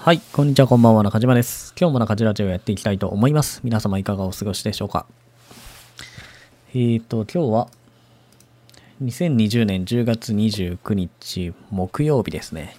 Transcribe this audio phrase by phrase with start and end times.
[0.00, 1.74] はい、こんにちは、こんばんは、中島です。
[1.78, 3.60] 今日も中島ラジオをやっていきたいと思います。
[3.64, 5.06] 皆様いかがお過ごしでしょうか
[6.70, 7.68] えーと、今日は、
[9.02, 12.76] 2020年10月29日木曜日ですね。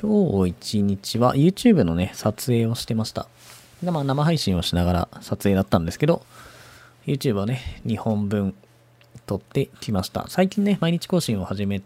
[0.00, 3.26] 今日一日は YouTube のね、撮影をしてました。
[3.82, 6.24] まあ、生配信をしながら撮影だったんですけど、
[7.06, 8.54] YouTube をね、2本分
[9.24, 10.26] 撮ってきました。
[10.28, 11.80] 最近ね、毎日更新を始め、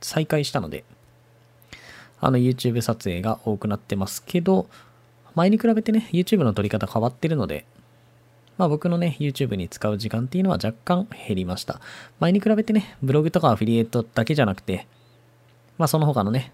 [0.00, 0.84] 再開したので、
[2.22, 4.68] あの YouTube 撮影が多くなってますけど、
[5.34, 7.66] 前に比べてね、YouTube の撮り方変わってるので、
[8.56, 11.80] まあ僕のね、YouTube に使う時間っていうのは若干減りました。
[12.20, 14.86] 前に比べてね、ブログとかアフィリエイトだけじゃなくて、
[15.78, 16.52] まあその他のね、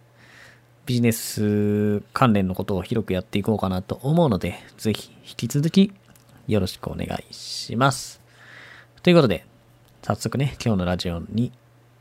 [0.86, 5.92] ビジネス関連のことを広くやっていこうかなと思うので、ぜひ引き続き
[6.46, 8.22] よろしくお願いします。
[9.02, 9.44] ということで、
[10.02, 11.52] 早速ね、今日のラジオに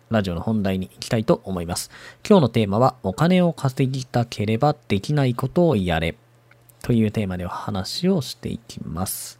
[0.09, 1.91] ラジオの本題に行きたいと思います。
[2.27, 6.15] 今日のテーマは、お金を稼ぎたければできないことをやれ。
[6.81, 9.37] というテーマでお話をしていきます。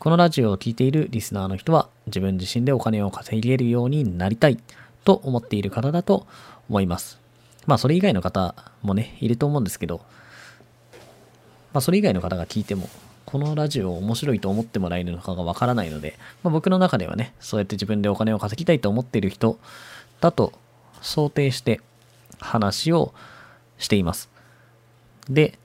[0.00, 4.58] このラジオを聴いているリスナーの人は、自分自身でお金を稼げるようになりたい
[5.04, 6.26] と思っている方だと
[6.68, 7.20] 思います。
[7.66, 10.00] まあ、それ以外の方もね、いると思うんですけど、
[11.72, 12.88] まあ、それ以外の方が聞いても、
[13.24, 19.58] このラジオを面白いと思ってもらえるのかがわからないので、まあ、僕の中ではね、そうやって自分でお金を稼ぎたいと思っている人
[20.22, 20.52] だと
[21.02, 21.80] 想定して
[22.40, 23.12] 話を
[23.76, 24.30] しています。
[25.28, 25.58] で、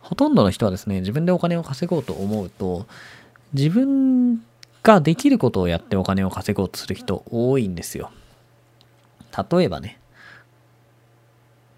[0.00, 2.86] ほとんどの人はですね、自分でお金を稼ごうと思うと、
[3.54, 4.44] 自分
[4.82, 8.10] ができることをやってお金を稼ごうとする人多いんですよ。
[9.50, 9.98] 例えばね、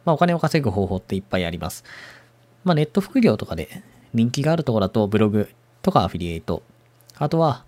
[0.05, 1.85] まあお金を稼ぐ方法っていっぱいあります。
[2.65, 5.49] まあネット副業とかで人気があるところだとブログ
[5.83, 6.65] とかアフィリエイト、
[7.17, 7.65] あとは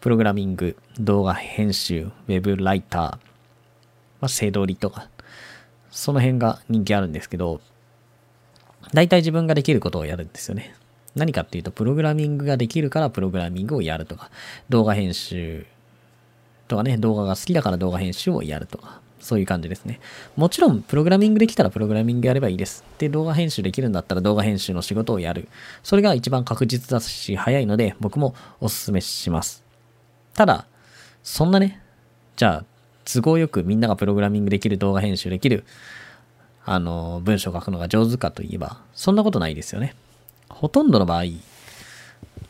[0.00, 3.31] プログラミング、動画編集、ウェブライター、
[4.22, 5.08] まあ、背取りとか、
[5.90, 7.60] その辺が人気あるんですけど、
[8.94, 10.74] 大体自分ができることをやるんですよね。
[11.14, 14.30] 何かっていうと、プログラミングができるからプログラミングをやるとか、
[14.68, 15.66] 動画編集
[16.68, 20.00] とかね、動画が好きだから動画編集をやるとか、そういう感じですね。
[20.36, 22.84] もちろん、プログラミングできたらプログラミングやればいいです。
[22.98, 25.48] で、動画編集できるんだったら動画編集の仕事をやる。
[25.82, 29.64] それが一番確実だし、早いので、僕もお勧めします。
[30.34, 30.66] ただ、
[31.22, 31.82] そんなね、
[32.36, 32.71] じゃあ、
[33.04, 35.64] 都合よくみんながプログラミングできる、動画編集できる、
[36.64, 39.94] あの、文章を書くのが上手かといえば、そんなことないですよね。
[40.48, 41.24] ほとんどの場合、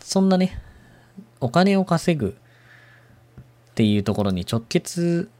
[0.00, 0.60] そんなね、
[1.40, 2.36] お金を稼ぐ
[3.70, 5.30] っていうところに直結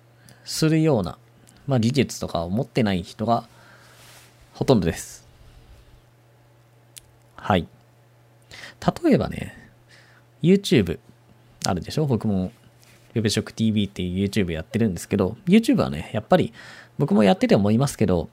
[0.45, 1.19] するような、
[1.67, 3.45] まあ技術とかを持ってない人が
[4.55, 5.27] ほとんどです。
[7.37, 7.69] はい。
[9.05, 9.71] 例えばね、
[10.43, 10.99] YouTube
[11.65, 12.07] あるでしょ？
[12.07, 12.51] 僕も
[13.15, 16.53] WebShockTV っていう YouTube やってるんですけど、YouTube はね、やっぱり
[16.99, 18.29] 僕もやってて思いますけど、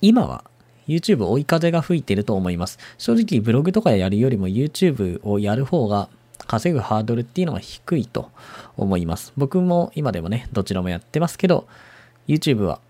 [0.00, 0.44] 今は
[0.88, 2.78] YouTube 追い風が吹いてると思います。
[2.98, 6.08] 正直ブログとかやるよりも YouTube をやる方が
[6.46, 8.30] 稼ぐハードルっていうのが低いと
[8.76, 9.32] 思います。
[9.36, 11.68] 僕も今でもね、どちらもやってますけど、
[12.26, 12.80] YouTube は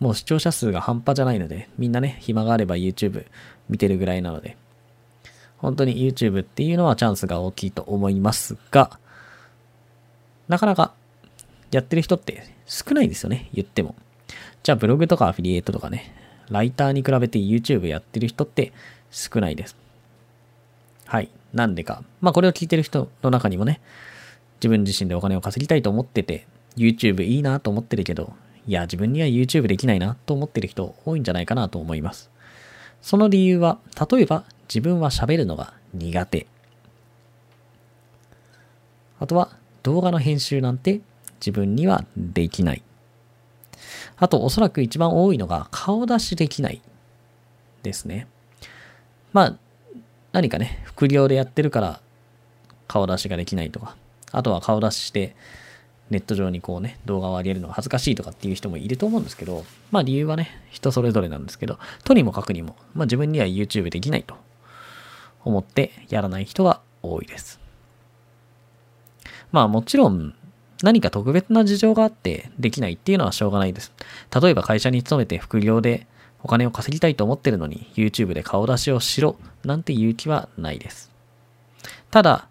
[0.00, 3.24] もう視聴者数が半端じゃないので、みんなね、暇があれば YouTube
[3.68, 4.56] 見てるぐらいなので、
[5.56, 8.98] 本当に YouTube っていうのはチャンスが大きいと思いますが、
[10.48, 10.92] なかなか
[11.70, 13.94] やってる人って少ないですよね、言っても。
[14.62, 16.14] じゃあブログとかアフィリエイトとかね、
[16.50, 18.72] ライターに比べて YouTube やってる人って
[19.10, 19.76] 少ないです。
[21.06, 21.30] はい。
[21.52, 22.02] なんでか。
[22.20, 23.80] まあこれを聞いてる人の中にもね、
[24.56, 26.46] 自分自身でお金を稼ぎたいと思ってて、
[26.76, 28.34] YouTube いいなと思ってるけど、
[28.66, 32.30] いや、自分には YouTube できないなと思ってる人多いんじゃないかなと思います。
[33.02, 33.78] その理由は、
[34.10, 36.46] 例えば自分は喋るのが苦手。
[39.20, 39.50] あとは
[39.84, 41.00] 動画の編集なんて
[41.38, 42.82] 自分にはできない。
[44.16, 46.82] あと、おそらく一番多いのが顔出しできない
[47.82, 48.26] ですね。
[49.32, 49.56] まあ、
[50.32, 52.00] 何かね、副業でやってるから
[52.88, 53.96] 顔出しができないとか、
[54.32, 55.36] あとは顔出しして
[56.10, 64.36] ネット上にこうね、動画を上げるのが恥ずかしいとかっていう人もいると思うんですけど、まあ理由はね、人それぞれなんですけど、とにもかくにも、まあ自分には YouTube できないと
[65.44, 67.63] 思ってやらない人が多いです。
[69.54, 70.34] まあもちろん、
[70.82, 73.92] 何か特別な事情があってできないっていうのはしょうがないです。
[74.42, 76.08] 例えば会社に勤めて副業で
[76.42, 81.12] お金を稼ぎたいと思ってるのに YouTube で顔出しをしろなんていう気はないです。
[82.10, 82.48] ただ、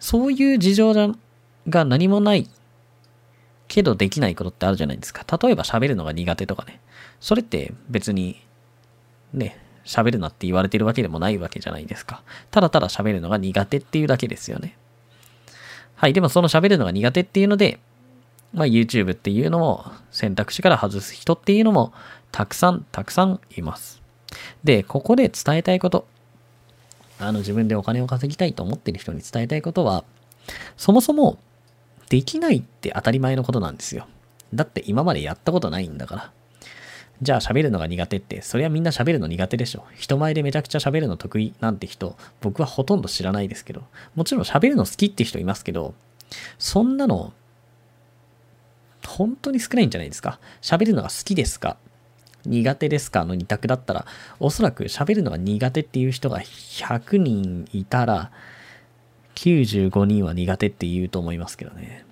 [0.00, 0.94] そういう事情
[1.68, 2.48] が何もない
[3.68, 5.26] けどできないことってあるじゃないですか。
[5.38, 6.80] 例えば喋るのが苦手とかね。
[7.20, 8.42] それって別に
[9.34, 12.22] ね、喋るなって言われてるわけでもないわけじゃないですか。
[12.50, 14.78] ただただ喋るのが苦手っていうだけですよね。
[16.04, 16.12] はい。
[16.12, 17.78] でもその喋るのが苦手っていうので、
[18.52, 21.94] まあ、YouTube っていうのも選択肢から外す人っていうのも
[22.30, 24.02] たくさんたくさんいます。
[24.62, 26.06] で、ここで伝えたいこと。
[27.18, 30.04] あの自分でお金を稼ぎたいと思ってる人に伝えたいことは、
[30.76, 31.38] そもそも
[32.10, 34.06] できないって当たり前のことなんですよ。
[34.52, 36.32] だって今までやったことないんだから。
[37.22, 39.84] じゃあ喋るのが苦手って、それはみんな喋るの苦手でしょ。
[39.94, 43.84] 人前でめちゃくちゃ喋るの得意なんて人、僕はほとんど知らないですけど、
[44.14, 45.94] もちろん喋るの好きって人いますけど、
[46.58, 47.32] そんなの、
[49.06, 50.40] 本当に少ないんじゃないですか。
[50.60, 51.76] 喋るのが好きですか？
[52.46, 53.24] 苦手ですか？
[53.24, 54.06] の2択だったら、
[54.40, 58.32] おそらく喋るのが苦手っていう人が100人いたら、
[59.36, 62.04] 95人は苦手って言うと思いますけどね。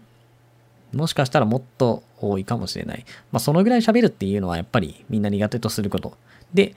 [0.92, 3.04] もしかしたらもっと多いかもしれない。
[3.30, 6.16] まあ、そのぐらい喋るっていうのはやっぱりみんな苦手とすること。
[6.52, 6.74] で、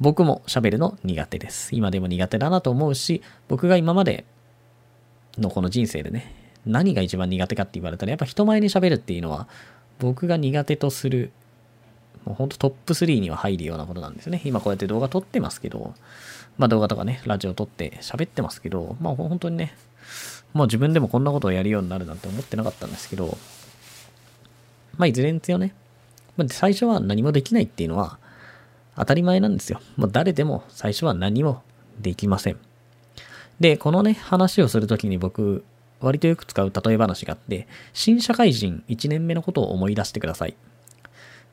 [0.00, 1.74] 僕も喋るの苦手です。
[1.74, 4.24] 今でも苦手だなと思うし、僕が今まで
[5.38, 6.34] のこの人生でね、
[6.66, 9.48] 何が一番苦手かって言われたら、やっぱ人前に喋るっていうのは、
[9.98, 11.32] 僕が苦手とする、
[12.24, 14.42] もうほんとトップ3には入るようなことなんですね。
[14.44, 15.94] 今こうやって動画撮ってますけど、
[16.58, 19.74] まあ動画とかね、ラジオ撮って喋ってますけど、まあ本当にね、
[20.52, 23.36] もう自分でもこんなことをやるようになるなんて思ってなかったんですけど、
[24.96, 25.74] まあいずれにせよね、
[26.36, 28.18] まあ、最初は何もできないっていうのは
[28.96, 29.80] 当たり前なんですよ。
[29.96, 31.62] もう誰でも最初は何も
[32.00, 32.58] できません。
[33.60, 35.64] で、このね、話をするときに僕、
[36.00, 40.56] 割とよく使う例え話があって、新社会人1年目のことを思い出してください。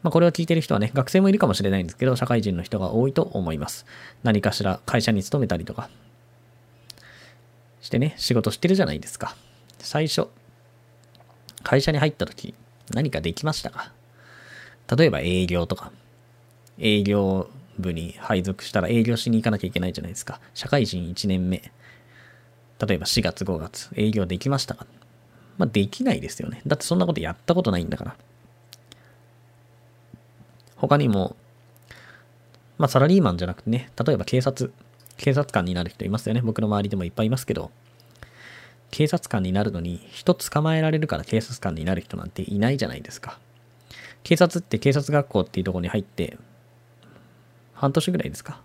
[0.01, 3.85] まあ、これを聞いてる人はね、学生もいるかもしれないんですけど、社会人の人が多いと思います。
[4.23, 5.89] 何かしら会社に勤めたりとか、
[7.81, 9.35] してね、仕事してるじゃないですか。
[9.79, 10.27] 最初、
[11.63, 12.53] 会社に入った時、
[12.91, 13.91] 何かできましたか？
[14.95, 15.91] 例えば営業とか、
[16.77, 20.41] 営業部に配属したら営業しに行かなきゃいけないじゃないですか。
[20.53, 21.71] 社会人1年目。
[22.79, 24.87] 例えば4月5月、営業できましたか？
[25.57, 26.61] まあ、できないですよね。
[26.65, 28.15] だってそんなことやったことないんだから。
[30.77, 31.35] 他にも、
[32.77, 34.71] まあ、サラリーマンじゃなくてね、例えば警察、
[35.19, 36.41] 警察官になる人いますよね。
[36.41, 37.71] 僕の周りでもいっぱいいますけど、
[38.89, 43.37] 警察官になるのに人捕まえられるから警察官になる人なんていないじゃないですか。
[44.23, 46.37] 警察って警察学校っていうところに入って、
[47.73, 48.61] 半年ぐらいですか。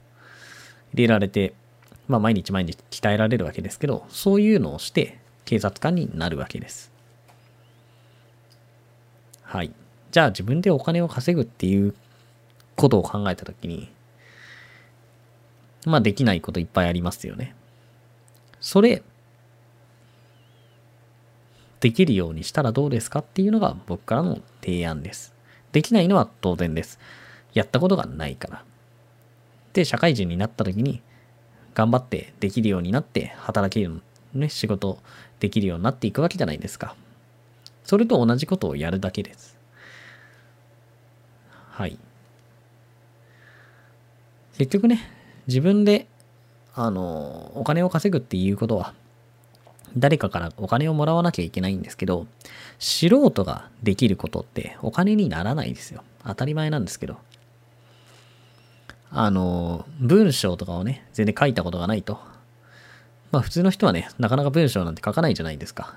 [0.93, 1.55] 入れられて、
[2.07, 6.93] まあ毎日毎日鍛えられるわけですけど、そういうのをして警察官になるわけです。
[9.43, 9.73] はい。
[10.13, 11.97] じゃあ自分でお金を稼ぐっていう
[12.77, 13.91] ことを考えたときに、
[15.85, 17.55] まあできないこといっぱいありますよね。
[18.61, 19.03] それ、
[21.81, 25.35] できるようにしたらどうですかっていうのが僕からの提案です。
[25.73, 26.99] できないのは当然です。
[27.53, 28.65] やったことがないから。
[29.75, 31.03] で、社会人になった時に、
[31.75, 34.01] 頑張ってできるようになって、働ける、
[34.33, 34.99] ね、仕事
[35.41, 36.97] できるようになっていくわけじゃないですか。
[37.83, 39.59] それと同じことをやるだけです。
[41.71, 41.99] はい。
[44.57, 45.01] 結局ね、
[45.47, 46.07] 自分で、
[46.75, 48.95] あの、お金を稼ぐっていうことは、
[49.97, 52.27] 誰かからお金をもらわなきゃいけないんですけど、
[52.79, 56.03] 素人ができることってお金にならないですよ。
[56.27, 57.17] 当たり前なんですけど。
[59.11, 62.19] あの、文章とかをね、全然書いたことがないと。
[63.31, 65.95] まあ普通の人はね、なかなか文章なんて書かないじゃないですか。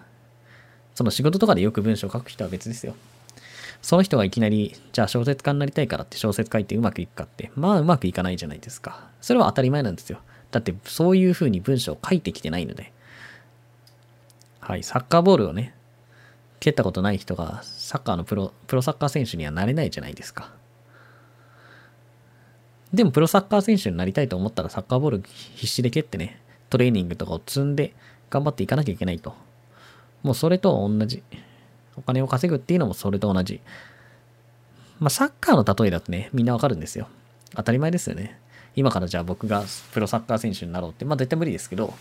[0.94, 2.96] その仕事とかでよく文章を書く人は別ですよ。
[3.82, 9.10] その人がいきなり、じゃあ小説家になりたいからって小説書いてうまくいくかって、まあうまくいかないじゃないですか。
[9.22, 10.20] それは当たり前なんですよ。
[10.52, 12.94] だってそういう風に文章を書いてきてないので。
[14.60, 15.74] はい、サッカーボールをね、
[16.60, 20.52] 蹴ったことない人がサッカーのプロ、プロサッカー選手にはなれないじゃないですか。
[22.94, 25.24] でもプロサッカー選手になりたいと思ったらサッカーボール
[25.56, 27.94] 必死で蹴ってね、トレーニングとかを積んで
[28.30, 29.36] 頑張っていかなきゃいけないと。
[30.24, 31.24] もうそれと同じ。
[31.98, 33.60] お金を稼ぐっていうのもそれと同じ。
[35.00, 37.08] まあサッカーの例えだとね、みんなわかるんですよ。
[37.56, 38.40] 当たり前ですよね。
[38.76, 41.94] 今からじゃあ僕がプロサッカー選手になろうって、まあ絶対無理ですけど、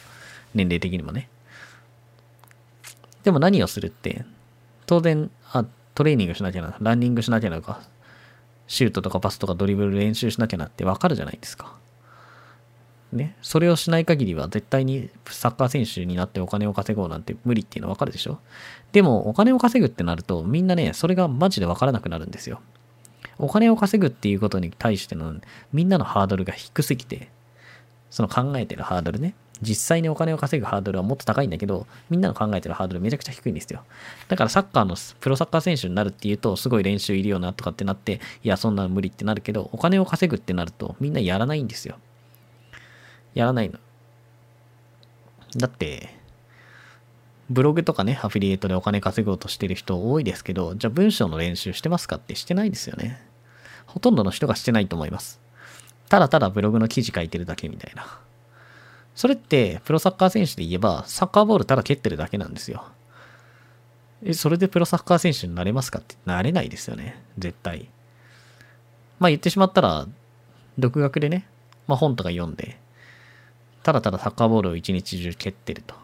[0.55, 1.29] 年齢的にもね。
[3.25, 4.25] でも何をするって、
[4.87, 7.81] 当然、あ、トレーニングしなきゃな、ランニングしなきゃなとか、
[8.69, 11.75] シュートとかパスとかドリブル練習しなきゃなってわかるじゃないですか。
[13.17, 13.37] ね。
[13.43, 18.39] それをしない限りは絶対にサッカー選手になってお金を稼ごうなんて無理っていうのはわかるでしょ？
[18.93, 22.61] でもお金を稼ぐってなるとみんなね、それがマジでわからなくなるんですよ。
[23.39, 25.35] お金を稼ぐっていうことに対しての
[25.73, 27.29] みんなのハードルが低すぎて、
[28.11, 29.35] その考えてるハードルね。
[29.63, 33.85] 実際にお金を稼ぐハードルはもっと高いんだけど、みんなの考えてるハードルめちゃくちゃ低いんですよ。
[34.29, 41.97] だからサッカーのプロサッカー選手になるっていうと、すごい練習いるよなとかってなって、いや、そんなの無理ってなるけど、お金を稼ぐってなると、みんなやらないんですよ。
[43.37, 43.79] やらないの。
[45.57, 46.09] だって、
[47.51, 53.23] ブログとかね、アフィリエイトでお金稼ごうとしてる人多いですけど、じゃあ文章の練習してますかってしてないですよね。
[53.85, 55.39] ほとんどの人がしてないと思います。
[56.09, 58.19] ただただブログの記事書いてるだけみたいな。
[59.15, 62.87] それって、プロサッカー選手で言えば、サッカーボールただ蹴ってるだけなんですよ。
[64.23, 67.23] え、それでプロサッカー選手になれますかってなれないですよね。
[67.39, 67.91] 絶対。
[69.19, 70.07] まあ言ってしまったら、
[70.79, 71.47] 独学でね、
[71.87, 72.79] まあ本とか読んで、
[73.87, 75.95] ただただサッカーボールを一日中蹴ってると。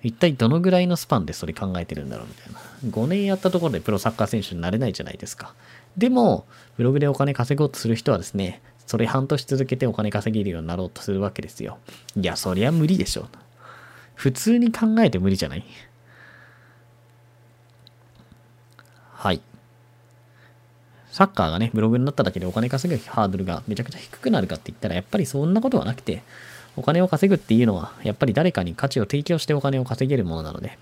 [0.00, 2.60] 一体どのぐらいのスパンでそれ考えてるんだろうみたいな。
[2.88, 5.54] 5年やったところでプロサッカー選手になれないじゃないですか。
[5.96, 6.46] でも、
[6.76, 11.78] ブログでお金稼ごうとする人はですね、それ半年続けてお金稼げるようになろうとするわけですよ。
[12.14, 13.28] いや、そりゃ無理でしょう。
[14.14, 15.64] 普通に考えて無理じゃない？
[19.14, 19.40] はい。
[21.20, 26.22] サッカーがね、ブログになっただけでお金稼ぐハードルがめちゃくちゃ低くなるかって言ったら、やっぱりそんなことはなくて、
[26.76, 30.78] お金を稼ぐっていうのは、やっぱり誰かに価値を提供してお金を稼げるものなので、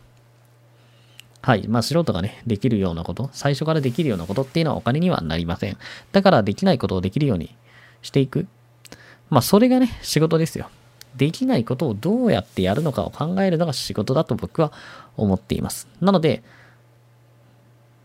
[1.43, 1.67] はい。
[1.67, 5.77] まあ、素人がね、できるようなこと、最初からできるようなことっていうのはお金にはなりません。
[6.13, 7.57] だから、できないことをできるように
[8.03, 8.47] していく。
[9.31, 10.71] まあ、それがね、仕事ですよ。
[11.17, 14.71] できないことをどうやってやるのかを考えるのが仕事だと僕は
[15.17, 15.89] 思っています。
[16.01, 16.45] なので、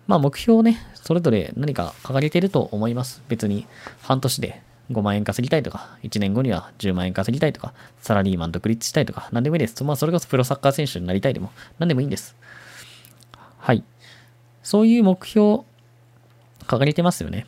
[0.07, 3.21] まあ目標をね、それぞれ何か掲げてると思います。
[3.29, 3.65] 別に
[4.01, 9.83] 半年で5万円稼ぎたいとか、1年後には10万円稼ぎたいとか、サラリーマン独立したいとか、何でもいいです。
[9.83, 12.35] まあそれこそプロサッカー選手になりたいでも、何でもいいんです。
[13.57, 13.83] はい。
[14.61, 15.63] そういう目標、
[16.67, 17.45] 掲げてますよね。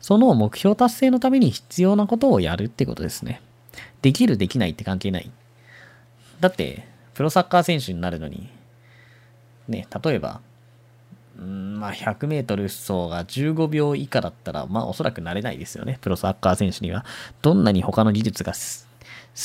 [0.00, 3.40] その目標達成のために必要なことをやるってことですね。
[4.02, 5.30] できる、できないって関係ない。
[6.40, 8.48] だって、プロサッカー選手になるのに、
[9.66, 10.40] ね、例えば、
[11.42, 15.98] んまあ、100メートル走が15秒以下だったら、まあ、おそらくなれないですよね。
[16.00, 17.04] プロサッカー選手には。
[17.42, 18.52] どんなに他の技術が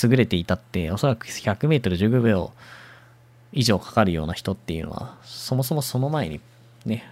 [0.03, 2.51] 優れていたって、おそらく100メートル15秒
[3.51, 6.41] 以上かかるような人っていうのは、そもそもその前に、
[6.85, 7.03] ね、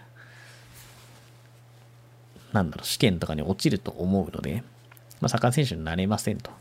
[2.51, 4.63] なんだろう、試験とかに落ちると思うので、
[5.21, 6.51] まあ、サッカー選手になれませんと。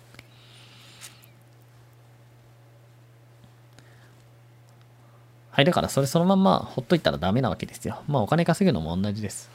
[5.51, 8.03] はい、だからそれそのまんまほっといたらダメなわけですよ。
[8.07, 9.51] まあお金稼ぐのも同じです。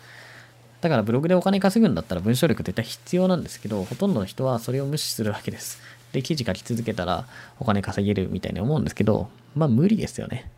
[0.82, 5.82] だからブログでお金稼ぐんだったら文章力絶対必要なんですけど、ほとんどの人はそれを無視するわけです。
[6.12, 7.25] で、記事書き続けたら
[7.60, 10.52] お金稼げるみたいに思うんですけど、まあ無理ですよね。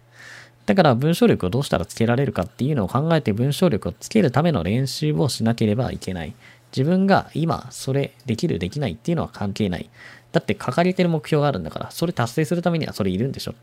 [0.65, 6.33] だから文章力をどうしたらつけられるかっていうのを考えて文章力をつけるための練習をしなければいけない。
[6.75, 9.89] 自分が今それできるできないっていうのは関係ない。
[10.33, 13.55] だって掲げてる目標があるんだから、それ達成するためにはそれいるんでしょ。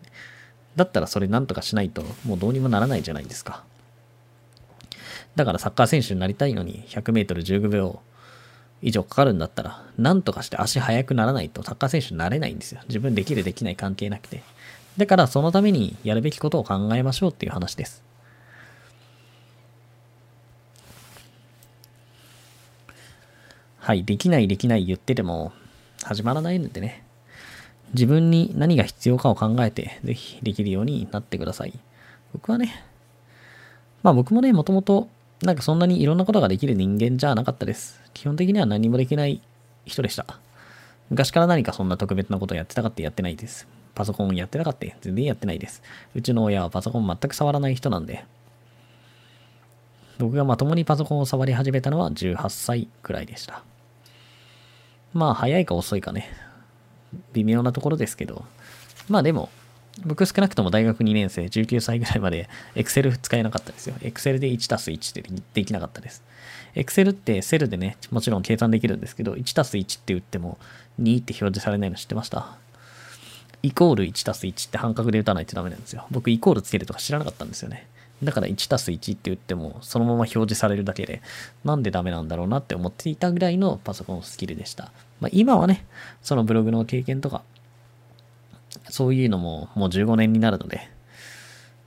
[0.77, 3.65] だったらそれなんとかしないともうどうにもならないじゃないですか。
[5.37, 8.01] だからサッカー選手になりたいのに100メートル15秒
[8.83, 12.81] 以上かかるんだったら、なんとかして足速くならないとサッカー選手になれないんですよ。
[12.89, 14.43] 自分できるできない関係なくて。
[14.97, 18.05] だからそのためにやるべきことを考えましょうっていう話です。
[23.79, 25.53] はい、できないできない言ってても
[26.05, 27.05] 始まらないのでね。
[27.95, 31.73] 自分に何が必要かを考えて、ぜひできるようになってください。
[32.33, 32.85] 僕はね、
[34.03, 35.09] まあ僕もね、もともと、
[35.43, 38.01] なんかそんなにいろんなことができる人間じゃなかったです。
[38.13, 39.41] 基本的には何もできない
[39.87, 40.27] 人でした。
[41.11, 43.69] 昔から何かそんな特別なことをやってたかってやってないです。
[43.95, 45.83] パソコンやってなかった全然やってないです。
[46.15, 48.25] うちの親はパソコン全く触らない人なんで、
[50.19, 53.63] 僕がまともにパソコンを触り始めたのは18歳くらいでした。
[55.13, 56.29] まあ早いか遅いかね。
[57.33, 58.45] 微妙なところですけど、
[59.09, 59.51] まあでも、
[60.05, 63.95] 僕少なくとも大学2年生、19歳ぐらいまで Excel 使えなかったですよ。
[64.01, 66.25] Excel で1たす1ってできなかったです。
[66.75, 70.59] Excel ってセルでね、もちろん計算できるんですけど、1たす1って打っても
[71.01, 72.57] 2って表示されないの知ってました？
[73.63, 76.07] イコール1たす1って半角で打たないとダメなんですよ。
[76.11, 77.87] 僕イコールつけるとか知らなかったんですよね。
[78.25, 81.23] だから1たす1って打ってもそのまま表示されるだけで
[81.65, 84.93] なんでダメなんだろうなって思っていたぐらいのパソコンスキルでした。
[85.21, 85.87] まあ、今はね、
[86.23, 87.43] そのブログの経験とか、
[88.91, 90.89] そういうのももう15年になるので、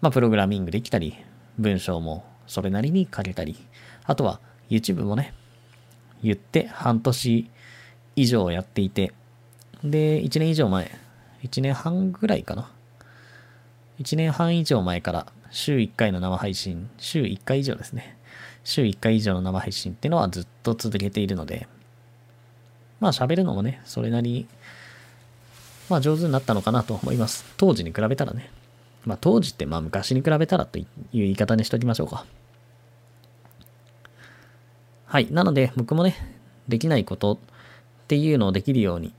[0.01, 1.15] まあ、プログラミングできたり、
[1.57, 3.57] 文章もそれなりに書けたり、
[4.05, 4.39] あとは
[4.69, 5.33] YouTube もね、
[6.23, 7.49] 言って半年
[8.15, 9.13] 以上やっていて、
[9.83, 10.91] で、1年以上前、
[11.43, 12.71] 1年半ぐらいかな。
[13.99, 18.17] 1年半以上前から週1回の生配信、週1回以上ですね。
[18.63, 21.67] 週1回以上の生配信っていうのはずっと続けているので、
[22.99, 24.47] まあ喋るのもね、それなりに、
[25.89, 27.45] まあ上手になったのかなと思います。
[27.57, 28.49] 当時に比べたらね。
[29.05, 32.25] まあ当時ってまあ昔に比べたらという言い方にしときましょうか。
[35.05, 35.31] はい。
[35.31, 36.15] なので僕もね、
[36.67, 37.37] できないことっ
[38.07, 39.13] ていうのをできるように、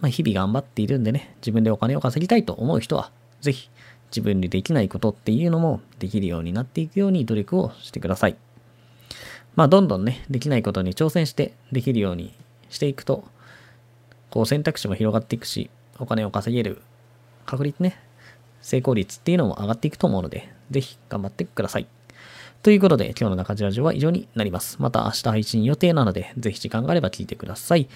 [0.00, 3.10] まあ日々頑張っているんでね、自分でお金を稼ぎたいと思う人は、
[3.40, 3.68] ぜひ
[4.10, 8.36] 自分でできないことっていうのもできるようになっていくように努力をしてください。
[9.56, 12.34] まあ、どんどんね、できないことに挑戦してできるように
[12.70, 13.24] していくと、
[14.30, 16.82] こう選択肢も広がっていくし、お金を稼げる
[17.46, 17.98] 確率ね、
[18.60, 21.86] 成功率っていうのも上がっていくと思うので、ぜひ頑張ってください。
[22.62, 24.78] ということで、今日の中地ラジオは以上になります。
[24.80, 27.88] また明日配信予定なので、ぜひ時間があれば聞いてください。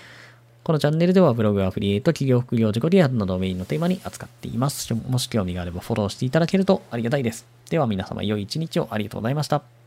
[0.69, 4.93] このチャンネルではブログ、アフリエイト、企業、副業、自己リアルなどをメインのテーマに扱っています。
[4.93, 7.47] もし興味があればフォローしていただけるとありがたいです。
[7.71, 9.78] では皆様良い一日をありがとうございました。